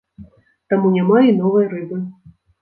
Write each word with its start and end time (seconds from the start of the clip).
Таму 0.73 0.91
няма 0.95 1.19
і 1.27 1.35
новай 1.43 1.69
рыбы. 1.75 2.01